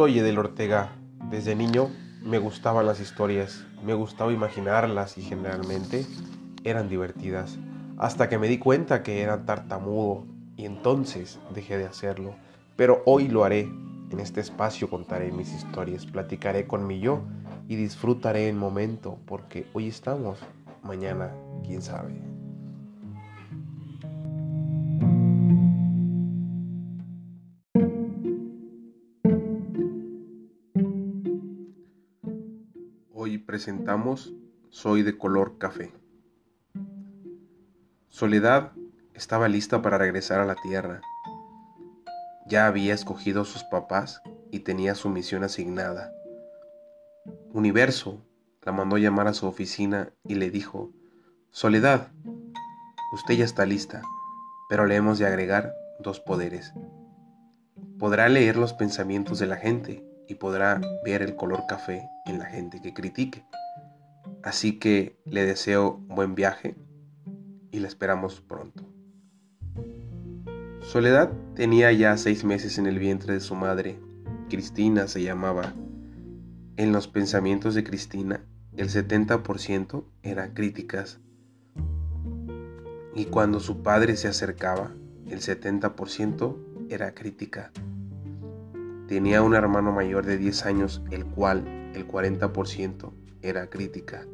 Soy 0.00 0.18
Edel 0.18 0.38
Ortega. 0.38 0.92
Desde 1.28 1.54
niño 1.54 1.90
me 2.22 2.38
gustaban 2.38 2.86
las 2.86 3.00
historias, 3.00 3.66
me 3.84 3.92
gustaba 3.92 4.32
imaginarlas 4.32 5.18
y 5.18 5.20
generalmente 5.20 6.06
eran 6.64 6.88
divertidas. 6.88 7.58
Hasta 7.98 8.30
que 8.30 8.38
me 8.38 8.48
di 8.48 8.56
cuenta 8.56 9.02
que 9.02 9.20
era 9.20 9.44
tartamudo 9.44 10.24
y 10.56 10.64
entonces 10.64 11.38
dejé 11.54 11.76
de 11.76 11.84
hacerlo. 11.84 12.34
Pero 12.76 13.02
hoy 13.04 13.28
lo 13.28 13.44
haré. 13.44 13.68
En 14.10 14.20
este 14.20 14.40
espacio 14.40 14.88
contaré 14.88 15.32
mis 15.32 15.52
historias, 15.52 16.06
platicaré 16.06 16.66
con 16.66 16.86
mi 16.86 16.98
yo 17.00 17.20
y 17.68 17.76
disfrutaré 17.76 18.48
el 18.48 18.56
momento 18.56 19.18
porque 19.26 19.66
hoy 19.74 19.88
estamos, 19.88 20.38
mañana 20.82 21.30
quién 21.62 21.82
sabe. 21.82 22.29
Hoy 33.22 33.36
presentamos 33.36 34.32
Soy 34.70 35.02
de 35.02 35.18
color 35.18 35.58
café. 35.58 35.92
Soledad 38.08 38.72
estaba 39.12 39.46
lista 39.46 39.82
para 39.82 39.98
regresar 39.98 40.40
a 40.40 40.46
la 40.46 40.54
tierra. 40.54 41.02
Ya 42.46 42.66
había 42.66 42.94
escogido 42.94 43.42
a 43.42 43.44
sus 43.44 43.62
papás 43.64 44.22
y 44.50 44.60
tenía 44.60 44.94
su 44.94 45.10
misión 45.10 45.44
asignada. 45.44 46.14
Universo 47.52 48.24
la 48.62 48.72
mandó 48.72 48.96
llamar 48.96 49.26
a 49.26 49.34
su 49.34 49.46
oficina 49.46 50.14
y 50.24 50.36
le 50.36 50.50
dijo, 50.50 50.90
Soledad, 51.50 52.12
usted 53.12 53.34
ya 53.34 53.44
está 53.44 53.66
lista, 53.66 54.00
pero 54.70 54.86
le 54.86 54.96
hemos 54.96 55.18
de 55.18 55.26
agregar 55.26 55.74
dos 55.98 56.20
poderes. 56.20 56.72
Podrá 57.98 58.30
leer 58.30 58.56
los 58.56 58.72
pensamientos 58.72 59.38
de 59.38 59.46
la 59.46 59.56
gente 59.56 60.09
y 60.30 60.36
podrá 60.36 60.80
ver 61.04 61.22
el 61.22 61.34
color 61.34 61.64
café 61.66 62.08
en 62.24 62.38
la 62.38 62.44
gente 62.44 62.80
que 62.80 62.94
critique. 62.94 63.44
Así 64.44 64.78
que 64.78 65.18
le 65.24 65.44
deseo 65.44 65.98
buen 66.06 66.36
viaje 66.36 66.76
y 67.72 67.80
la 67.80 67.88
esperamos 67.88 68.40
pronto. 68.40 68.88
Soledad 70.82 71.32
tenía 71.56 71.90
ya 71.90 72.16
seis 72.16 72.44
meses 72.44 72.78
en 72.78 72.86
el 72.86 73.00
vientre 73.00 73.34
de 73.34 73.40
su 73.40 73.56
madre. 73.56 73.98
Cristina 74.48 75.08
se 75.08 75.20
llamaba. 75.20 75.74
En 76.76 76.92
los 76.92 77.08
pensamientos 77.08 77.74
de 77.74 77.82
Cristina, 77.82 78.44
el 78.76 78.88
70% 78.88 80.04
eran 80.22 80.54
críticas. 80.54 81.18
Y 83.16 83.24
cuando 83.24 83.58
su 83.58 83.82
padre 83.82 84.16
se 84.16 84.28
acercaba, 84.28 84.92
el 85.26 85.40
70% 85.40 86.56
era 86.88 87.14
crítica. 87.14 87.72
Tenía 89.10 89.42
un 89.42 89.56
hermano 89.56 89.90
mayor 89.90 90.24
de 90.24 90.38
10 90.38 90.66
años, 90.66 91.02
el 91.10 91.26
cual 91.26 91.66
el 91.96 92.06
40% 92.06 93.10
era 93.42 93.68
crítica. 93.68 94.24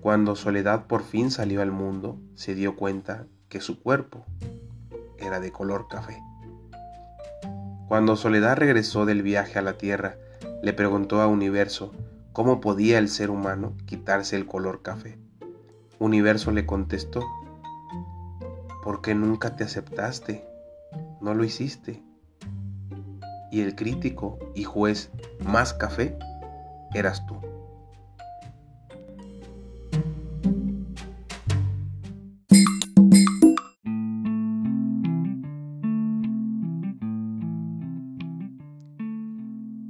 Cuando 0.00 0.34
Soledad 0.34 0.86
por 0.86 1.02
fin 1.02 1.30
salió 1.30 1.60
al 1.60 1.72
mundo, 1.72 2.18
se 2.36 2.54
dio 2.54 2.74
cuenta 2.74 3.26
que 3.50 3.60
su 3.60 3.78
cuerpo 3.78 4.24
era 5.18 5.40
de 5.40 5.52
color 5.52 5.88
café. 5.88 6.18
Cuando 7.86 8.16
Soledad 8.16 8.56
regresó 8.56 9.04
del 9.04 9.20
viaje 9.20 9.58
a 9.58 9.62
la 9.62 9.76
Tierra, 9.76 10.16
le 10.62 10.72
preguntó 10.72 11.20
a 11.20 11.26
Universo 11.26 11.92
cómo 12.32 12.62
podía 12.62 12.96
el 12.96 13.10
ser 13.10 13.28
humano 13.28 13.74
quitarse 13.84 14.36
el 14.36 14.46
color 14.46 14.80
café. 14.80 15.18
Universo 15.98 16.50
le 16.50 16.64
contestó, 16.64 17.22
¿por 18.82 19.02
qué 19.02 19.14
nunca 19.14 19.54
te 19.54 19.64
aceptaste? 19.64 20.46
No 21.20 21.34
lo 21.34 21.44
hiciste 21.44 22.05
y 23.50 23.60
el 23.60 23.74
crítico 23.74 24.38
y 24.54 24.64
juez 24.64 25.10
más 25.44 25.72
café 25.74 26.16
eras 26.94 27.24
tú. 27.26 27.40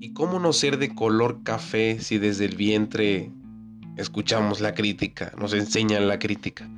¿Y 0.00 0.12
cómo 0.12 0.39
no 0.41 0.53
ser 0.53 0.78
de 0.78 0.95
color 0.95 1.43
café 1.43 1.99
si 2.00 2.19
desde 2.19 2.45
el 2.47 2.56
vientre 2.56 3.31
escuchamos 3.97 4.61
la 4.61 4.75
crítica, 4.75 5.33
nos 5.39 5.53
enseñan 5.53 6.09
la 6.09 6.19
crítica? 6.19 6.69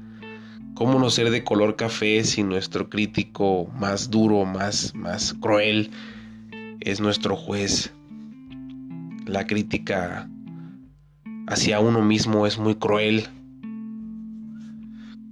¿Cómo 0.74 1.00
no 1.00 1.10
ser 1.10 1.30
de 1.30 1.42
color 1.42 1.74
café 1.74 2.22
si 2.22 2.44
nuestro 2.44 2.88
crítico 2.88 3.66
más 3.74 4.10
duro, 4.10 4.44
más, 4.44 4.94
más 4.94 5.34
cruel, 5.34 5.90
es 6.80 7.00
nuestro 7.00 7.36
juez. 7.36 7.92
La 9.26 9.46
crítica 9.46 10.28
hacia 11.46 11.80
uno 11.80 12.02
mismo 12.02 12.46
es 12.46 12.58
muy 12.58 12.76
cruel. 12.76 13.26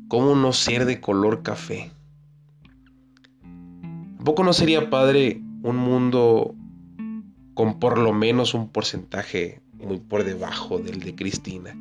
¿Cómo 0.09 0.35
no 0.35 0.53
ser 0.53 0.85
de 0.85 1.01
color 1.01 1.43
café? 1.43 1.91
¿A 4.21 4.25
poco 4.25 4.45
no 4.45 4.53
sería 4.53 4.91
padre 4.91 5.41
un 5.63 5.77
mundo 5.77 6.55
con 7.55 7.79
por 7.79 7.99
lo 7.99 8.13
menos 8.13 8.55
un 8.55 8.69
porcentaje 8.69 9.61
muy 9.75 9.99
por 9.99 10.25
debajo 10.25 10.79
del 10.79 11.01
de 11.01 11.15
Cristina? 11.15 11.77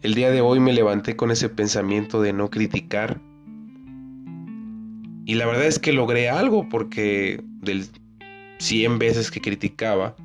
El 0.00 0.14
día 0.14 0.30
de 0.30 0.40
hoy 0.40 0.60
me 0.60 0.72
levanté 0.72 1.16
con 1.16 1.30
ese 1.30 1.48
pensamiento 1.48 2.22
de 2.22 2.32
no 2.32 2.50
criticar 2.50 3.20
y 5.28 5.34
la 5.34 5.44
verdad 5.44 5.66
es 5.66 5.78
que 5.78 5.92
logré 5.92 6.30
algo 6.30 6.70
porque 6.70 7.44
del 7.60 7.84
100 8.60 8.98
veces 8.98 9.30
que 9.30 9.42
criticaba, 9.42 10.16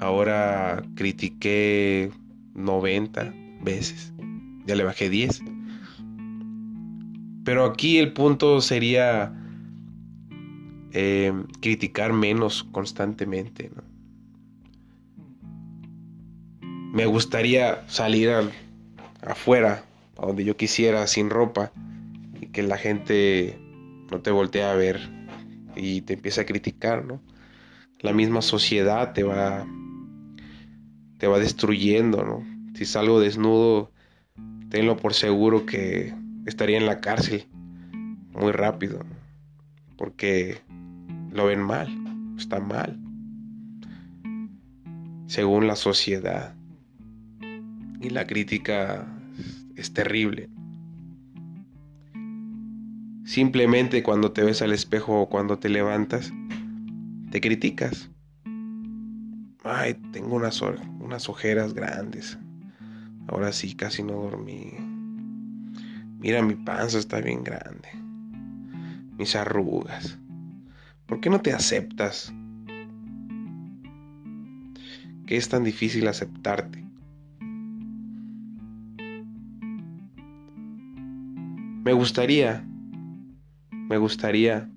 ahora 0.00 0.82
critiqué 0.96 2.10
90 2.52 3.32
veces. 3.62 4.12
Ya 4.66 4.74
le 4.74 4.84
bajé 4.84 5.08
10. 5.08 5.42
Pero 7.46 7.64
aquí 7.64 7.96
el 7.96 8.12
punto 8.12 8.60
sería 8.60 9.32
eh, 10.92 11.32
criticar 11.62 12.12
menos 12.12 12.64
constantemente. 12.72 13.70
Me 16.60 17.06
gustaría 17.06 17.82
salir 17.88 18.30
afuera, 19.22 19.86
a 20.18 20.26
donde 20.26 20.44
yo 20.44 20.54
quisiera, 20.54 21.06
sin 21.06 21.30
ropa, 21.30 21.72
y 22.38 22.48
que 22.48 22.62
la 22.62 22.76
gente 22.76 23.58
no 24.10 24.20
te 24.20 24.30
voltea 24.30 24.72
a 24.72 24.76
ver 24.76 25.00
y 25.74 26.02
te 26.02 26.14
empieza 26.14 26.42
a 26.42 26.46
criticar, 26.46 27.04
¿no? 27.04 27.22
La 28.00 28.12
misma 28.12 28.42
sociedad 28.42 29.12
te 29.12 29.22
va 29.22 29.66
te 31.18 31.26
va 31.26 31.38
destruyendo, 31.38 32.24
¿no? 32.24 32.44
Si 32.74 32.84
salgo 32.84 33.20
desnudo, 33.20 33.90
tenlo 34.68 34.96
por 34.96 35.14
seguro 35.14 35.64
que 35.64 36.14
estaría 36.44 36.76
en 36.76 36.86
la 36.86 37.00
cárcel 37.00 37.46
muy 38.32 38.52
rápido, 38.52 39.00
porque 39.96 40.58
lo 41.32 41.46
ven 41.46 41.62
mal, 41.62 41.88
está 42.36 42.60
mal, 42.60 42.98
según 45.26 45.66
la 45.66 45.76
sociedad. 45.76 46.54
Y 48.00 48.10
la 48.10 48.26
crítica 48.26 49.06
es 49.74 49.92
terrible. 49.92 50.50
Simplemente 53.26 54.04
cuando 54.04 54.30
te 54.30 54.44
ves 54.44 54.62
al 54.62 54.70
espejo 54.70 55.20
o 55.20 55.28
cuando 55.28 55.58
te 55.58 55.68
levantas, 55.68 56.32
te 57.32 57.40
criticas. 57.40 58.08
Ay, 59.64 59.94
tengo 60.12 60.36
unas, 60.36 60.62
unas 60.62 61.28
ojeras 61.28 61.74
grandes. 61.74 62.38
Ahora 63.26 63.50
sí, 63.50 63.74
casi 63.74 64.04
no 64.04 64.12
dormí. 64.12 64.74
Mira, 66.20 66.40
mi 66.40 66.54
panza 66.54 67.00
está 67.00 67.20
bien 67.20 67.42
grande. 67.42 67.88
Mis 69.18 69.34
arrugas. 69.34 70.20
¿Por 71.06 71.20
qué 71.20 71.28
no 71.28 71.40
te 71.40 71.52
aceptas? 71.52 72.32
¿Qué 75.26 75.36
es 75.36 75.48
tan 75.48 75.64
difícil 75.64 76.06
aceptarte? 76.06 76.84
Me 81.82 81.92
gustaría 81.92 82.64
me 83.88 83.98
gustaría 83.98 84.68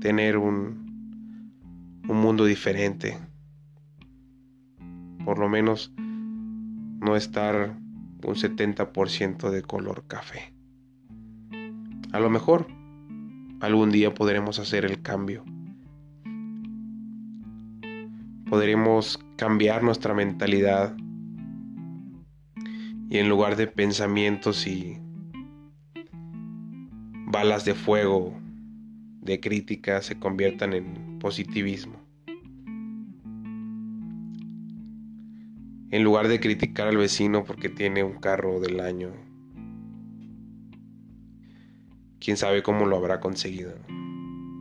tener 0.00 0.38
un, 0.38 2.02
un 2.08 2.16
mundo 2.16 2.44
diferente. 2.44 3.18
Por 5.24 5.38
lo 5.38 5.48
menos 5.48 5.92
no 5.96 7.16
estar 7.16 7.76
un 8.24 8.34
70% 8.34 9.50
de 9.50 9.62
color 9.62 10.04
café. 10.06 10.54
A 12.12 12.20
lo 12.20 12.30
mejor 12.30 12.66
algún 13.60 13.90
día 13.90 14.14
podremos 14.14 14.58
hacer 14.58 14.84
el 14.84 15.02
cambio. 15.02 15.44
Podremos 18.48 19.18
cambiar 19.36 19.82
nuestra 19.82 20.14
mentalidad 20.14 20.96
y 23.10 23.18
en 23.18 23.28
lugar 23.28 23.56
de 23.56 23.66
pensamientos 23.66 24.66
y 24.66 24.98
balas 27.34 27.64
de 27.64 27.74
fuego 27.74 28.32
de 29.20 29.40
crítica 29.40 30.00
se 30.02 30.20
conviertan 30.20 30.72
en 30.72 31.18
positivismo. 31.18 31.96
En 35.90 36.04
lugar 36.04 36.28
de 36.28 36.38
criticar 36.38 36.86
al 36.86 36.96
vecino 36.96 37.42
porque 37.42 37.68
tiene 37.68 38.04
un 38.04 38.20
carro 38.20 38.60
del 38.60 38.78
año, 38.78 39.10
quién 42.20 42.36
sabe 42.36 42.62
cómo 42.62 42.86
lo 42.86 42.98
habrá 42.98 43.18
conseguido. 43.18 43.74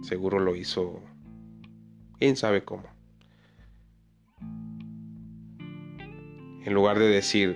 Seguro 0.02 0.40
lo 0.40 0.56
hizo, 0.56 1.00
quién 2.18 2.36
sabe 2.36 2.64
cómo. 2.64 2.86
En 6.66 6.74
lugar 6.74 6.98
de 6.98 7.08
decir, 7.08 7.56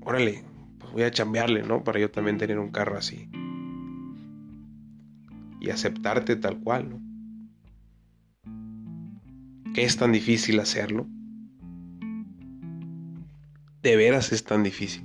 órale, 0.00 0.42
pues 0.78 0.90
voy 0.92 1.02
a 1.02 1.10
chambearle, 1.10 1.64
¿no? 1.64 1.84
Para 1.84 2.00
yo 2.00 2.10
también 2.10 2.38
tener 2.38 2.58
un 2.58 2.70
carro 2.70 2.96
así. 2.96 3.28
Y 5.60 5.70
aceptarte 5.70 6.36
tal 6.36 6.60
cual, 6.60 6.90
¿no? 6.90 7.00
¿Qué 9.74 9.84
es 9.84 9.96
tan 9.96 10.12
difícil 10.12 10.58
hacerlo? 10.60 11.06
De 13.82 13.96
veras 13.96 14.32
es 14.32 14.44
tan 14.44 14.62
difícil. 14.62 15.04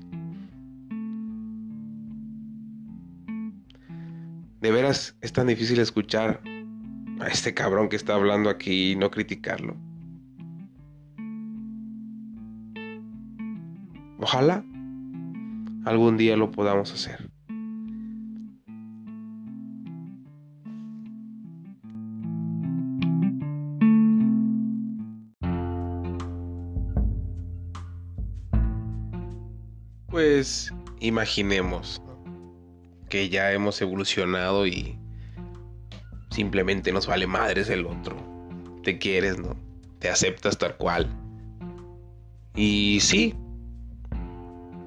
De 4.61 4.71
veras 4.71 5.17
es 5.21 5.33
tan 5.33 5.47
difícil 5.47 5.79
escuchar 5.79 6.41
a 7.19 7.27
este 7.27 7.53
cabrón 7.53 7.89
que 7.89 7.95
está 7.95 8.15
hablando 8.15 8.49
aquí 8.49 8.91
y 8.91 8.95
no 8.95 9.11
criticarlo. 9.11 9.75
Ojalá 14.19 14.63
algún 15.83 16.17
día 16.17 16.37
lo 16.37 16.51
podamos 16.51 16.93
hacer. 16.93 17.30
Pues 30.11 30.71
imaginemos 30.99 32.01
que 33.09 33.29
ya 33.29 33.51
hemos 33.51 33.81
evolucionado 33.81 34.67
y 34.67 34.99
simplemente 36.29 36.91
nos 36.91 37.07
vale 37.07 37.27
madres 37.27 37.69
el 37.69 37.85
otro. 37.85 38.15
Te 38.83 38.97
quieres, 38.97 39.39
¿no? 39.39 39.55
Te 39.99 40.09
aceptas 40.09 40.57
tal 40.57 40.77
cual. 40.77 41.09
Y 42.55 42.99
sí, 43.01 43.33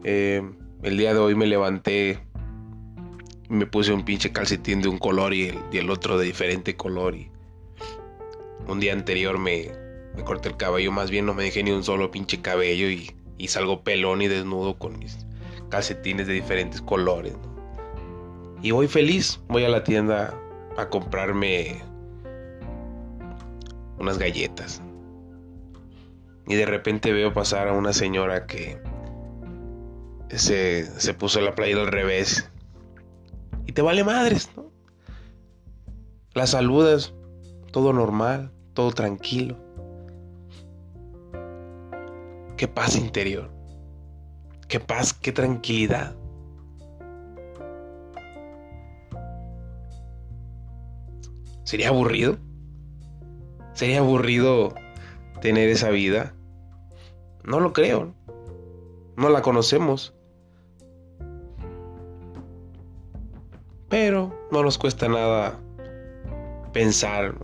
eh, 0.05 0.43
el 0.83 0.97
día 0.99 1.15
de 1.15 1.21
hoy 1.21 1.35
me 1.35 1.47
levanté 1.47 2.21
me 3.49 3.67
puse 3.67 3.93
un 3.93 4.05
pinche 4.05 4.33
calcetín 4.33 4.83
de 4.83 4.89
un 4.89 4.99
color 4.99 5.35
y 5.35 5.53
el, 5.73 5.91
otro 5.91 6.19
de 6.19 6.27
diferente 6.27 6.77
color. 6.77 7.15
Y 7.15 7.31
un 8.67 8.81
día 8.81 8.93
anterior 8.93 9.39
me, 9.39 9.71
corté 10.25 10.49
el 10.49 10.57
cabello, 10.57 10.93
más 10.93 11.11
bien 11.11 11.27
no 11.27 11.35
me 11.35 11.45
dejé 11.45 11.63
ni 11.63 11.71
un 11.71 11.85
solo 11.85 12.11
pinche 12.11 12.41
cabello 12.41 12.89
y, 12.89 13.11
salgo 13.49 13.83
pelón 13.83 14.23
y 14.23 14.29
desnudo 14.29 14.79
con 14.79 14.99
mis 14.99 15.27
calcetines 15.69 16.27
de 16.27 16.35
diferentes 16.35 16.81
colores. 16.81 17.35
Y 18.63 18.71
voy 18.71 18.89
feliz, 18.89 19.41
voy 19.49 19.65
a 19.65 19.69
la 19.69 19.85
tienda 19.85 20.35
a 20.77 20.89
comprarme 20.89 21.83
unas 23.99 24.19
galletas. 24.19 24.83
Y 26.47 26.55
de 26.55 26.67
repente 26.67 27.13
veo 27.13 27.33
pasar 27.33 27.69
a 27.69 27.73
una 27.73 27.93
señora 27.93 28.47
que 28.47 28.79
se, 30.31 30.85
se 30.85 31.15
puso 31.15 31.41
la 31.41 31.55
playera 31.55 31.83
al 31.83 31.89
revés. 31.89 32.51
Y 33.67 33.73
te 33.73 33.83
vale 33.83 34.05
madres, 34.05 34.51
¿no? 34.57 34.71
La 36.35 36.47
saludas, 36.47 37.15
todo 37.71 37.93
normal, 37.93 38.53
todo 38.75 38.93
tranquilo. 38.93 39.64
Qué 42.65 42.69
paz 42.69 42.97
interior. 42.97 43.51
Qué 44.69 44.81
paz, 44.81 45.13
qué 45.13 45.33
tranquilidad. 45.33 46.17
¿Sería 51.65 51.89
aburrido? 51.89 52.39
¿Sería 53.75 53.99
aburrido 53.99 54.75
tener 55.43 55.69
esa 55.69 55.91
vida? 55.91 56.35
No 57.43 57.61
lo 57.61 57.75
creo. 57.75 58.15
No 59.19 59.29
la 59.29 59.43
conocemos. 59.43 60.15
Pero 63.91 64.35
no 64.51 64.63
nos 64.63 64.79
cuesta 64.79 65.07
nada 65.07 65.61
pensar, 66.73 67.35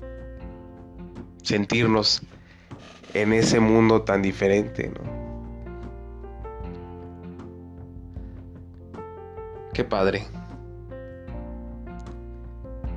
sentirnos 1.43 2.23
en 3.15 3.33
ese 3.33 3.61
mundo 3.61 4.03
tan 4.03 4.23
diferente, 4.23 4.91
Qué 9.73 9.85
padre. 9.85 10.27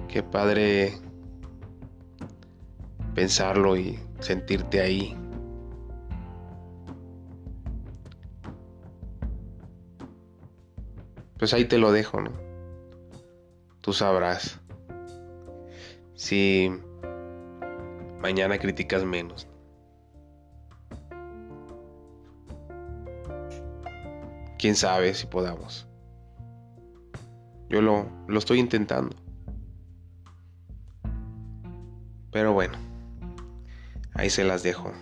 Qué 0.07 0.21
padre 0.21 0.93
pensarlo 3.15 3.77
y 3.77 3.99
sentirte 4.19 4.81
ahí. 4.81 5.17
Pues 11.37 11.53
ahí 11.53 11.65
te 11.65 11.77
lo 11.77 11.91
dejo, 11.91 12.21
¿no? 12.21 12.31
Tú 13.81 13.93
sabrás 13.93 14.59
si 16.15 16.69
mañana 18.19 18.57
criticas 18.57 19.03
menos. 19.03 19.47
Quién 24.63 24.77
sabe 24.77 25.13
si 25.13 25.27
podamos. 25.27 25.89
Yo 27.67 27.81
lo, 27.81 28.09
lo 28.29 28.39
estoy 28.39 28.59
intentando. 28.59 29.13
Pero 32.31 32.53
bueno, 32.53 32.77
ahí 34.13 34.29
se 34.29 34.45
las 34.45 34.63
dejo. 34.63 34.93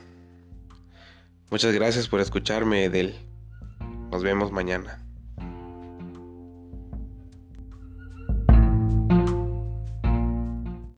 Muchas 1.51 1.75
gracias 1.75 2.07
por 2.07 2.21
escucharme, 2.21 2.85
Edel. 2.85 3.15
Nos 4.09 4.23
vemos 4.23 4.51
mañana. 4.51 5.00